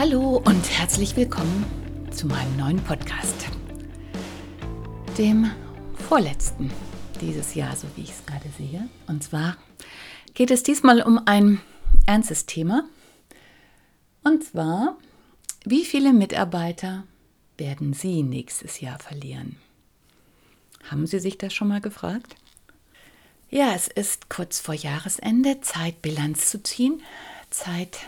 [0.00, 1.66] Hallo und herzlich willkommen
[2.10, 3.34] zu meinem neuen Podcast.
[5.18, 5.50] Dem
[6.08, 6.70] vorletzten
[7.20, 8.88] dieses Jahr, so wie ich es gerade sehe.
[9.08, 9.58] Und zwar
[10.32, 11.60] geht es diesmal um ein
[12.06, 12.88] ernstes Thema.
[14.24, 14.96] Und zwar,
[15.66, 17.04] wie viele Mitarbeiter
[17.58, 19.56] werden Sie nächstes Jahr verlieren?
[20.90, 22.36] Haben Sie sich das schon mal gefragt?
[23.50, 27.02] Ja, es ist kurz vor Jahresende, Zeit Bilanz zu ziehen,
[27.50, 27.98] Zeit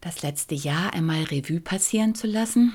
[0.00, 2.72] das letzte Jahr einmal Revue passieren zu lassen.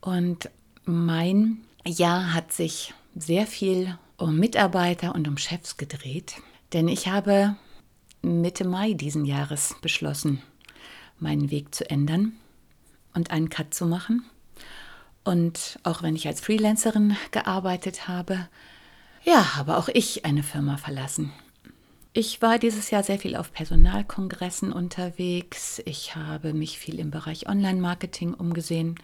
[0.00, 0.50] Und
[0.84, 6.36] mein Jahr hat sich sehr viel um Mitarbeiter und um Chefs gedreht,
[6.72, 7.56] denn ich habe
[8.22, 10.42] Mitte Mai diesen Jahres beschlossen,
[11.18, 12.32] meinen Weg zu ändern
[13.14, 14.24] und einen Cut zu machen.
[15.24, 18.48] Und auch wenn ich als Freelancerin gearbeitet habe,
[19.24, 21.32] ja, habe auch ich eine Firma verlassen.
[22.18, 25.82] Ich war dieses Jahr sehr viel auf Personalkongressen unterwegs.
[25.84, 28.94] Ich habe mich viel im Bereich Online-Marketing umgesehen.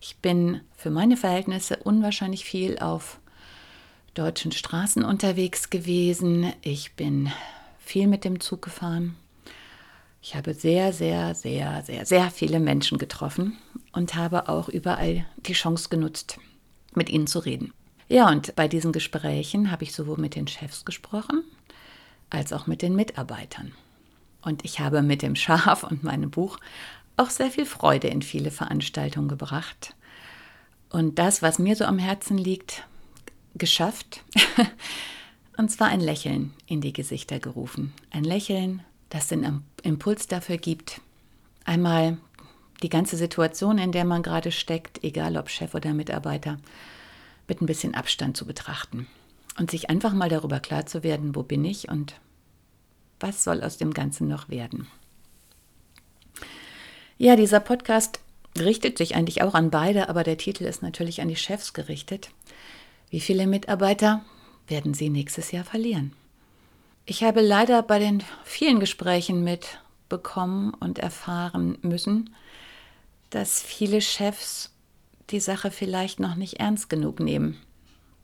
[0.00, 3.18] Ich bin für meine Verhältnisse unwahrscheinlich viel auf
[4.14, 6.54] deutschen Straßen unterwegs gewesen.
[6.62, 7.30] Ich bin
[7.80, 9.14] viel mit dem Zug gefahren.
[10.22, 13.58] Ich habe sehr, sehr, sehr, sehr, sehr viele Menschen getroffen
[13.92, 16.38] und habe auch überall die Chance genutzt,
[16.94, 17.74] mit ihnen zu reden.
[18.08, 21.44] Ja, und bei diesen Gesprächen habe ich sowohl mit den Chefs gesprochen,
[22.34, 23.72] als auch mit den Mitarbeitern.
[24.42, 26.58] Und ich habe mit dem Schaf und meinem Buch
[27.16, 29.94] auch sehr viel Freude in viele Veranstaltungen gebracht.
[30.90, 32.86] Und das, was mir so am Herzen liegt,
[33.54, 34.22] geschafft.
[35.56, 37.92] und zwar ein Lächeln in die Gesichter gerufen.
[38.10, 41.00] Ein Lächeln, das den Impuls dafür gibt,
[41.64, 42.18] einmal
[42.82, 46.58] die ganze Situation, in der man gerade steckt, egal ob Chef oder Mitarbeiter,
[47.48, 49.06] mit ein bisschen Abstand zu betrachten
[49.58, 52.14] und sich einfach mal darüber klar zu werden, wo bin ich und
[53.24, 54.86] was soll aus dem Ganzen noch werden.
[57.16, 58.20] Ja, dieser Podcast
[58.58, 62.28] richtet sich eigentlich auch an beide, aber der Titel ist natürlich an die Chefs gerichtet.
[63.08, 64.22] Wie viele Mitarbeiter
[64.68, 66.12] werden Sie nächstes Jahr verlieren?
[67.06, 72.34] Ich habe leider bei den vielen Gesprächen mitbekommen und erfahren müssen,
[73.30, 74.70] dass viele Chefs
[75.30, 77.56] die Sache vielleicht noch nicht ernst genug nehmen.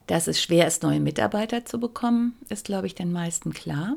[0.05, 3.95] Dass es schwer ist, neue Mitarbeiter zu bekommen, ist, glaube ich, den meisten klar.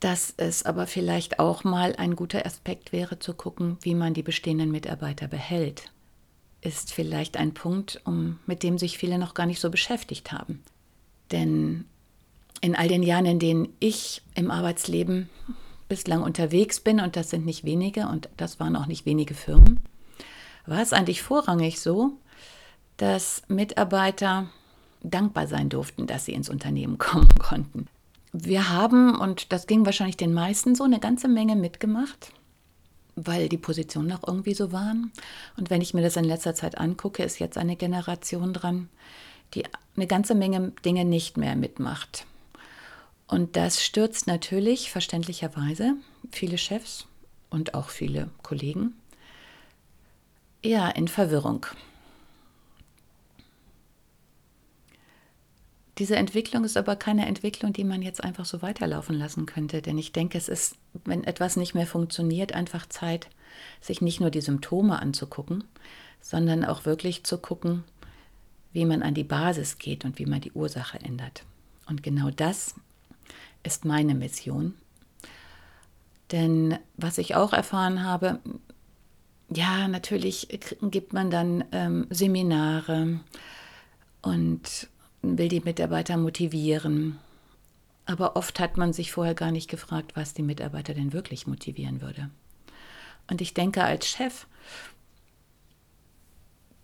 [0.00, 4.22] Dass es aber vielleicht auch mal ein guter Aspekt wäre, zu gucken, wie man die
[4.22, 5.90] bestehenden Mitarbeiter behält,
[6.60, 10.62] ist vielleicht ein Punkt, um, mit dem sich viele noch gar nicht so beschäftigt haben.
[11.30, 11.84] Denn
[12.60, 15.28] in all den Jahren, in denen ich im Arbeitsleben
[15.88, 19.80] bislang unterwegs bin, und das sind nicht wenige, und das waren auch nicht wenige Firmen,
[20.66, 22.12] war es eigentlich vorrangig so,
[22.96, 24.48] dass Mitarbeiter
[25.02, 27.86] dankbar sein durften, dass sie ins Unternehmen kommen konnten.
[28.36, 32.32] Wir haben, und das ging wahrscheinlich den meisten so, eine ganze Menge mitgemacht,
[33.14, 35.12] weil die Positionen auch irgendwie so waren.
[35.56, 38.88] Und wenn ich mir das in letzter Zeit angucke, ist jetzt eine Generation dran,
[39.54, 39.62] die
[39.94, 42.26] eine ganze Menge Dinge nicht mehr mitmacht.
[43.28, 45.94] Und das stürzt natürlich verständlicherweise
[46.32, 47.06] viele Chefs
[47.50, 48.94] und auch viele Kollegen
[50.64, 51.66] ja in Verwirrung.
[55.98, 59.80] Diese Entwicklung ist aber keine Entwicklung, die man jetzt einfach so weiterlaufen lassen könnte.
[59.80, 63.28] Denn ich denke, es ist, wenn etwas nicht mehr funktioniert, einfach Zeit,
[63.80, 65.64] sich nicht nur die Symptome anzugucken,
[66.20, 67.84] sondern auch wirklich zu gucken,
[68.72, 71.44] wie man an die Basis geht und wie man die Ursache ändert.
[71.86, 72.74] Und genau das
[73.62, 74.74] ist meine Mission.
[76.32, 78.40] Denn was ich auch erfahren habe,
[79.48, 80.48] ja, natürlich
[80.82, 83.20] gibt man dann ähm, Seminare
[84.22, 84.88] und
[85.24, 87.18] will die Mitarbeiter motivieren.
[88.06, 92.00] Aber oft hat man sich vorher gar nicht gefragt, was die Mitarbeiter denn wirklich motivieren
[92.00, 92.30] würde.
[93.30, 94.46] Und ich denke, als Chef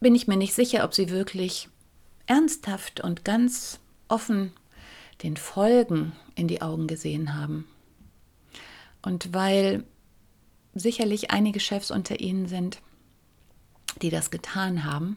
[0.01, 1.69] bin ich mir nicht sicher, ob sie wirklich
[2.27, 4.53] ernsthaft und ganz offen
[5.23, 7.67] den Folgen in die Augen gesehen haben.
[9.03, 9.85] Und weil
[10.75, 12.81] sicherlich einige Chefs unter ihnen sind,
[14.01, 15.17] die das getan haben,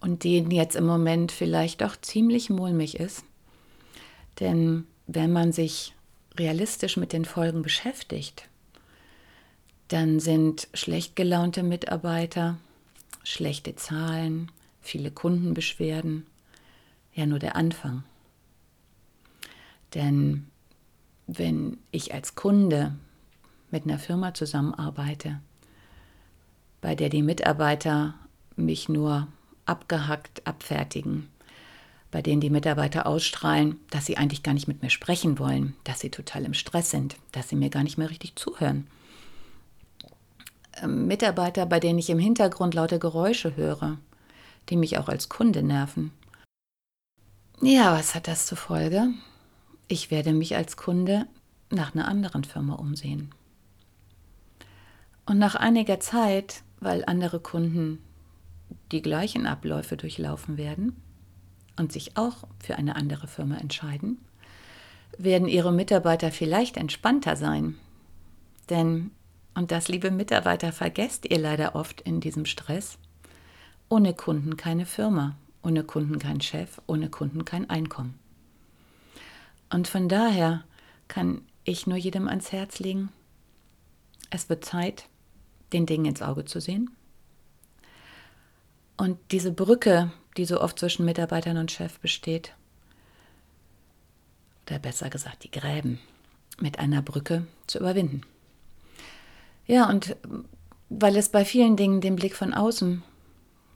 [0.00, 3.24] und denen jetzt im Moment vielleicht doch ziemlich mulmig ist.
[4.40, 5.94] Denn wenn man sich
[6.36, 8.48] realistisch mit den Folgen beschäftigt,
[9.88, 12.58] dann sind schlecht gelaunte Mitarbeiter,
[13.24, 16.26] schlechte Zahlen, viele Kundenbeschwerden
[17.14, 18.04] ja nur der Anfang.
[19.94, 20.46] Denn
[21.26, 22.94] wenn ich als Kunde
[23.70, 25.40] mit einer Firma zusammenarbeite,
[26.80, 28.14] bei der die Mitarbeiter
[28.56, 29.26] mich nur
[29.68, 31.28] abgehackt abfertigen,
[32.10, 36.00] bei denen die Mitarbeiter ausstrahlen, dass sie eigentlich gar nicht mit mir sprechen wollen, dass
[36.00, 38.86] sie total im Stress sind, dass sie mir gar nicht mehr richtig zuhören.
[40.82, 43.98] Ähm, Mitarbeiter, bei denen ich im Hintergrund laute Geräusche höre,
[44.68, 46.12] die mich auch als Kunde nerven.
[47.60, 49.08] Ja, was hat das zur Folge?
[49.88, 51.26] Ich werde mich als Kunde
[51.70, 53.34] nach einer anderen Firma umsehen.
[55.26, 57.98] Und nach einiger Zeit, weil andere Kunden
[58.92, 60.96] die gleichen Abläufe durchlaufen werden
[61.76, 64.18] und sich auch für eine andere Firma entscheiden,
[65.16, 67.76] werden ihre Mitarbeiter vielleicht entspannter sein.
[68.70, 69.10] Denn,
[69.54, 72.98] und das, liebe Mitarbeiter, vergesst ihr leider oft in diesem Stress,
[73.88, 78.18] ohne Kunden keine Firma, ohne Kunden kein Chef, ohne Kunden kein Einkommen.
[79.70, 80.64] Und von daher
[81.08, 83.10] kann ich nur jedem ans Herz legen,
[84.30, 85.08] es wird Zeit,
[85.72, 86.90] den Dingen ins Auge zu sehen
[88.98, 92.52] und diese Brücke, die so oft zwischen Mitarbeitern und Chef besteht,
[94.66, 95.98] oder besser gesagt die Gräben,
[96.60, 98.22] mit einer Brücke zu überwinden.
[99.66, 100.16] Ja, und
[100.90, 103.02] weil es bei vielen Dingen den Blick von außen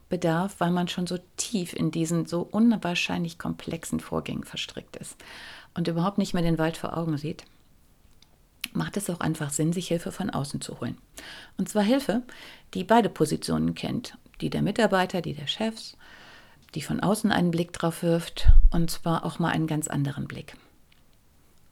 [0.09, 5.17] bedarf, weil man schon so tief in diesen so unwahrscheinlich komplexen Vorgängen verstrickt ist
[5.75, 7.45] und überhaupt nicht mehr den Wald vor Augen sieht,
[8.73, 10.99] macht es auch einfach Sinn, sich Hilfe von außen zu holen.
[11.57, 12.23] Und zwar Hilfe,
[12.75, 15.97] die beide Positionen kennt die der Mitarbeiter, die der Chefs,
[16.75, 20.56] die von außen einen Blick drauf wirft und zwar auch mal einen ganz anderen Blick.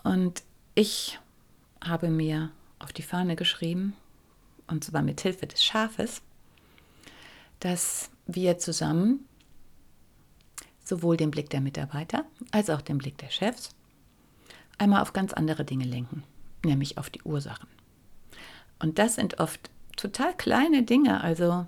[0.04, 0.42] Und
[0.74, 1.18] ich
[1.84, 3.94] habe mir auf die Fahne geschrieben,
[4.66, 6.22] und zwar mit Hilfe des Schafes,
[7.58, 9.26] dass wir zusammen
[10.84, 13.70] sowohl den Blick der Mitarbeiter als auch den Blick der Chefs
[14.78, 16.22] einmal auf ganz andere Dinge lenken,
[16.64, 17.68] nämlich auf die Ursachen.
[18.78, 21.66] Und das sind oft total kleine Dinge, also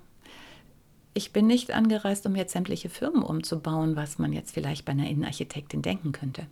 [1.13, 5.09] ich bin nicht angereist, um jetzt sämtliche Firmen umzubauen, was man jetzt vielleicht bei einer
[5.09, 6.47] Innenarchitektin denken könnte.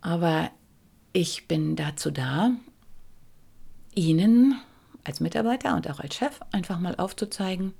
[0.00, 0.50] Aber
[1.12, 2.52] ich bin dazu da,
[3.94, 4.60] Ihnen
[5.04, 7.74] als Mitarbeiter und auch als Chef einfach mal aufzuzeigen,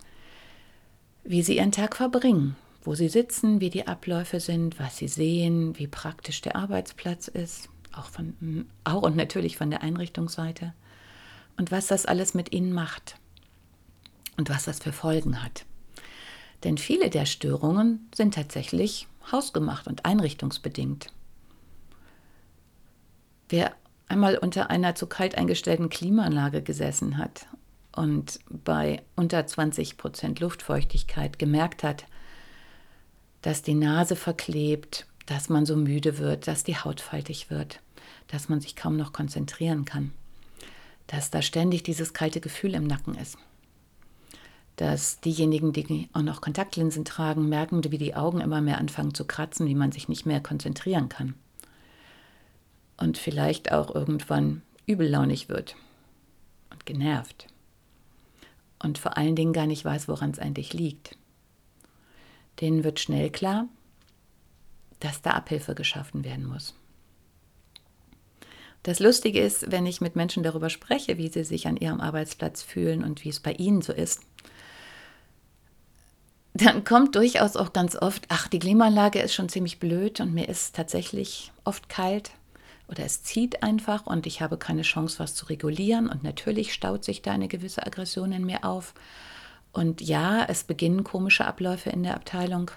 [1.25, 5.79] wie Sie Ihren Tag verbringen, wo Sie sitzen, wie die Abläufe sind, was Sie sehen,
[5.79, 10.73] wie praktisch der Arbeitsplatz ist, auch, von, auch und natürlich von der Einrichtungsseite
[11.59, 13.20] und was das alles mit Ihnen macht
[14.41, 15.67] und was das für Folgen hat.
[16.65, 21.09] Denn viele der Störungen sind tatsächlich hausgemacht und einrichtungsbedingt.
[23.51, 23.75] Wer
[24.09, 27.49] einmal unter einer zu kalt eingestellten Klimaanlage gesessen hat
[27.95, 32.07] und bei unter 20 Prozent Luftfeuchtigkeit gemerkt hat,
[33.43, 37.81] dass die Nase verklebt, dass man so müde wird, dass die Haut faltig wird,
[38.29, 40.13] dass man sich kaum noch konzentrieren kann,
[41.09, 43.37] dass da ständig dieses kalte Gefühl im Nacken ist
[44.81, 49.27] dass diejenigen, die auch noch Kontaktlinsen tragen, merken, wie die Augen immer mehr anfangen zu
[49.27, 51.35] kratzen, wie man sich nicht mehr konzentrieren kann.
[52.97, 55.77] Und vielleicht auch irgendwann übellaunig wird
[56.71, 57.47] und genervt.
[58.83, 61.15] Und vor allen Dingen gar nicht weiß, woran es eigentlich liegt.
[62.63, 63.69] Denen wird schnell klar,
[64.99, 66.75] dass da Abhilfe geschaffen werden muss.
[68.83, 72.63] Das Lustige ist, wenn ich mit Menschen darüber spreche, wie sie sich an ihrem Arbeitsplatz
[72.63, 74.23] fühlen und wie es bei ihnen so ist,
[76.55, 80.49] dann kommt durchaus auch ganz oft, ach, die Klimaanlage ist schon ziemlich blöd und mir
[80.49, 82.33] ist tatsächlich oft kalt
[82.89, 87.05] oder es zieht einfach und ich habe keine Chance, was zu regulieren und natürlich staut
[87.05, 88.95] sich da eine gewisse Aggression in mir auf.
[89.73, 92.73] Und ja, es beginnen komische Abläufe in der Abteilung,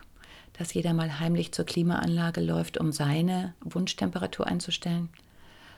[0.53, 5.09] dass jeder mal heimlich zur Klimaanlage läuft, um seine Wunschtemperatur einzustellen.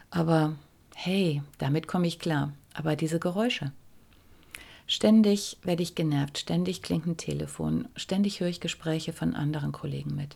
[0.10, 0.56] Aber
[0.94, 2.52] hey, damit komme ich klar.
[2.74, 3.72] Aber diese Geräusche,
[4.88, 10.16] Ständig werde ich genervt, ständig klingt ein Telefon, ständig höre ich Gespräche von anderen Kollegen
[10.16, 10.36] mit.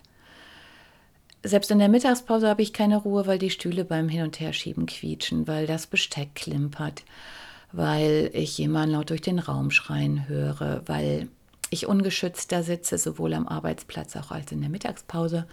[1.43, 4.87] Selbst in der Mittagspause habe ich keine Ruhe, weil die Stühle beim Hin- und Herschieben
[4.87, 7.03] quietschen, weil das Besteck klimpert,
[7.71, 11.29] weil ich jemanden laut durch den Raum schreien höre, weil
[11.69, 15.47] ich ungeschützt da sitze, sowohl am Arbeitsplatz auch als in der Mittagspause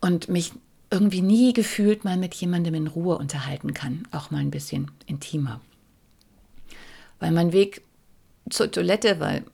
[0.00, 0.52] und mich
[0.90, 5.60] irgendwie nie gefühlt mal mit jemandem in Ruhe unterhalten kann, auch mal ein bisschen intimer
[7.24, 7.80] weil mein Weg
[8.50, 9.46] zur Toilette, weil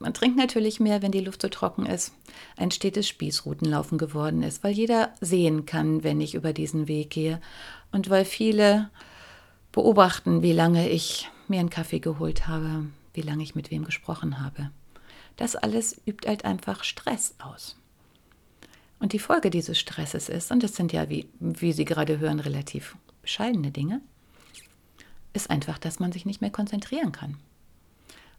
[0.00, 2.12] Man trinkt natürlich mehr, wenn die Luft so trocken ist.
[2.56, 7.40] Ein stetes Spießrutenlaufen geworden ist, weil jeder sehen kann, wenn ich über diesen Weg gehe.
[7.90, 8.90] Und weil viele
[9.72, 14.40] beobachten, wie lange ich mir einen Kaffee geholt habe, wie lange ich mit wem gesprochen
[14.40, 14.70] habe.
[15.36, 17.76] Das alles übt halt einfach Stress aus.
[19.00, 22.40] Und die Folge dieses Stresses ist, und das sind ja, wie, wie Sie gerade hören,
[22.40, 24.00] relativ bescheidene Dinge,
[25.32, 27.36] ist einfach, dass man sich nicht mehr konzentrieren kann.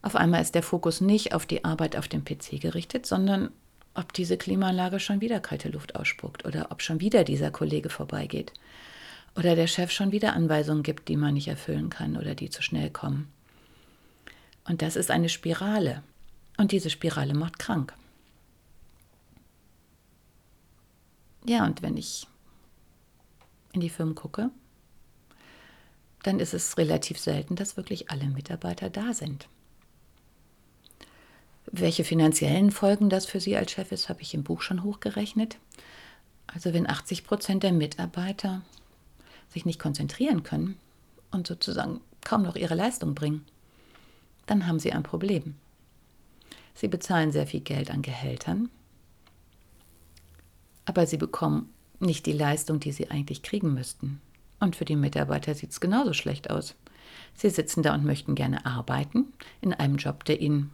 [0.01, 3.51] Auf einmal ist der Fokus nicht auf die Arbeit auf dem PC gerichtet, sondern
[3.93, 8.53] ob diese Klimaanlage schon wieder kalte Luft ausspuckt oder ob schon wieder dieser Kollege vorbeigeht
[9.36, 12.62] oder der Chef schon wieder Anweisungen gibt, die man nicht erfüllen kann oder die zu
[12.62, 13.31] schnell kommen.
[14.67, 16.03] Und das ist eine Spirale.
[16.58, 17.93] Und diese Spirale macht krank.
[21.46, 22.27] Ja, und wenn ich
[23.74, 24.50] in die Firmen gucke,
[26.23, 29.47] dann ist es relativ selten, dass wirklich alle Mitarbeiter da sind.
[31.71, 35.57] Welche finanziellen Folgen das für Sie als Chef ist, habe ich im Buch schon hochgerechnet.
[36.47, 38.63] Also wenn 80 Prozent der Mitarbeiter
[39.49, 40.77] sich nicht konzentrieren können
[41.31, 43.45] und sozusagen kaum noch ihre Leistung bringen,
[44.47, 45.55] dann haben Sie ein Problem.
[46.73, 48.69] Sie bezahlen sehr viel Geld an Gehältern,
[50.85, 54.21] aber Sie bekommen nicht die Leistung, die Sie eigentlich kriegen müssten.
[54.60, 56.75] Und für die Mitarbeiter sieht es genauso schlecht aus.
[57.36, 59.28] Sie sitzen da und möchten gerne arbeiten
[59.62, 60.72] in einem Job, der ihnen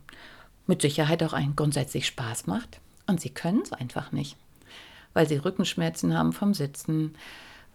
[0.68, 2.80] mit Sicherheit auch einen grundsätzlich Spaß macht.
[3.08, 4.36] Und sie können es einfach nicht,
[5.14, 7.14] weil sie Rückenschmerzen haben vom Sitzen,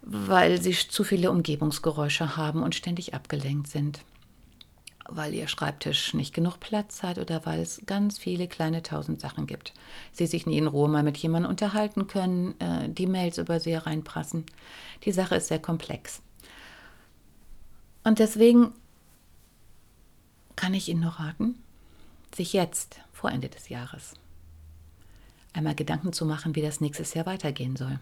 [0.02, 4.00] weil sie zu viele Umgebungsgeräusche haben und ständig abgelenkt sind,
[5.10, 9.46] weil ihr Schreibtisch nicht genug Platz hat oder weil es ganz viele kleine tausend Sachen
[9.46, 9.74] gibt.
[10.12, 13.72] Sie sich nie in Ruhe mal mit jemandem unterhalten können, äh, die Mails über sie
[13.72, 14.44] hereinprassen.
[15.04, 16.22] Die Sache ist sehr komplex.
[18.04, 18.72] Und deswegen
[20.56, 21.54] kann ich Ihnen nur raten,
[22.34, 24.14] sich jetzt, vor Ende des Jahres,
[25.52, 27.98] einmal Gedanken zu machen, wie das nächstes Jahr weitergehen soll.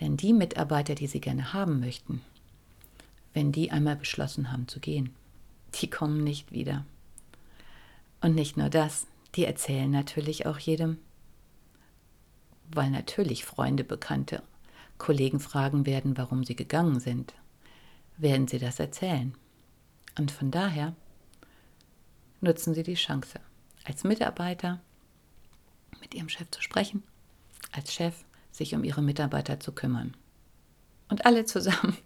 [0.00, 2.22] Denn die Mitarbeiter, die Sie gerne haben möchten,
[3.34, 5.14] wenn die einmal beschlossen haben zu gehen,
[5.76, 6.84] die kommen nicht wieder.
[8.20, 10.98] Und nicht nur das, die erzählen natürlich auch jedem,
[12.72, 14.42] weil natürlich Freunde, Bekannte,
[14.98, 17.34] Kollegen fragen werden, warum sie gegangen sind,
[18.18, 19.34] werden sie das erzählen.
[20.18, 20.94] Und von daher
[22.40, 23.40] nutzen Sie die Chance,
[23.84, 24.80] als Mitarbeiter
[26.00, 27.02] mit Ihrem Chef zu sprechen,
[27.72, 28.14] als Chef
[28.50, 30.16] sich um Ihre Mitarbeiter zu kümmern.
[31.08, 31.96] Und alle zusammen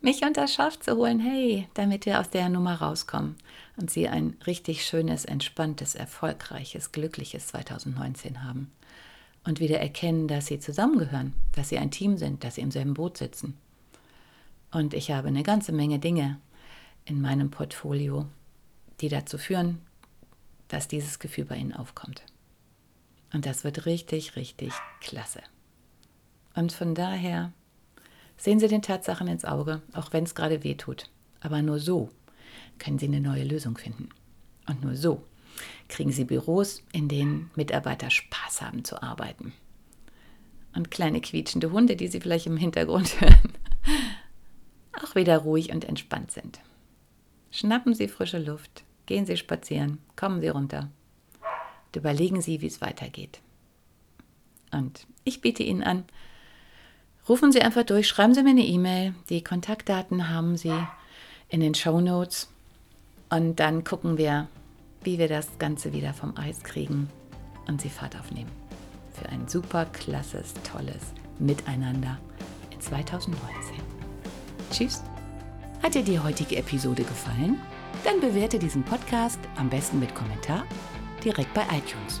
[0.00, 3.36] mich unter Schaf zu holen, hey, damit wir aus der Nummer rauskommen
[3.76, 8.70] und Sie ein richtig schönes, entspanntes, erfolgreiches, glückliches 2019 haben.
[9.44, 12.94] Und wieder erkennen, dass Sie zusammengehören, dass Sie ein Team sind, dass Sie im selben
[12.94, 13.56] Boot sitzen.
[14.70, 16.38] Und ich habe eine ganze Menge Dinge
[17.04, 18.26] in meinem Portfolio,
[19.00, 19.80] die dazu führen,
[20.68, 22.22] dass dieses Gefühl bei Ihnen aufkommt.
[23.32, 25.40] Und das wird richtig, richtig klasse.
[26.54, 27.52] Und von daher
[28.40, 31.08] sehen Sie den Tatsachen ins Auge, auch wenn es gerade weh tut.
[31.40, 32.10] Aber nur so
[32.78, 34.08] können Sie eine neue Lösung finden.
[34.66, 35.22] Und nur so
[35.88, 39.52] kriegen Sie Büros, in denen Mitarbeiter Spaß haben zu arbeiten.
[40.74, 43.52] Und kleine quietschende Hunde, die Sie vielleicht im Hintergrund hören,
[45.02, 46.60] auch wieder ruhig und entspannt sind.
[47.50, 50.88] Schnappen Sie frische Luft, Gehen Sie spazieren, kommen Sie runter
[51.86, 53.40] und überlegen Sie, wie es weitergeht.
[54.70, 56.04] Und ich biete Ihnen an,
[57.30, 59.14] rufen Sie einfach durch, schreiben Sie mir eine E-Mail.
[59.28, 60.74] Die Kontaktdaten haben Sie
[61.48, 62.48] in den Show Notes.
[63.30, 64.48] Und dann gucken wir,
[65.04, 67.08] wie wir das Ganze wieder vom Eis kriegen
[67.68, 68.50] und Sie Fahrt aufnehmen.
[69.14, 72.18] Für ein super klasses, tolles Miteinander
[72.72, 73.76] in 2019.
[74.72, 75.04] Tschüss.
[75.84, 77.60] Hat dir die heutige Episode gefallen?
[78.02, 80.64] Dann bewerte diesen Podcast am besten mit Kommentar
[81.22, 82.20] direkt bei iTunes.